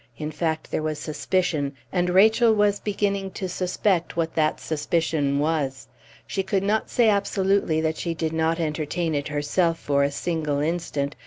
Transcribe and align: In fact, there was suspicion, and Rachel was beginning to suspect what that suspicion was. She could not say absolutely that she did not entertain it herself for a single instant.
In 0.17 0.31
fact, 0.31 0.71
there 0.71 0.81
was 0.81 0.97
suspicion, 0.97 1.75
and 1.91 2.09
Rachel 2.09 2.55
was 2.55 2.79
beginning 2.79 3.29
to 3.37 3.47
suspect 3.47 4.17
what 4.17 4.33
that 4.33 4.59
suspicion 4.59 5.37
was. 5.37 5.87
She 6.25 6.41
could 6.41 6.63
not 6.63 6.89
say 6.89 7.07
absolutely 7.07 7.81
that 7.81 7.97
she 7.97 8.15
did 8.15 8.33
not 8.33 8.59
entertain 8.59 9.13
it 9.13 9.27
herself 9.27 9.77
for 9.77 10.01
a 10.01 10.09
single 10.09 10.59
instant. 10.59 11.15